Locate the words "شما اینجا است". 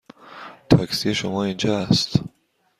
1.15-2.19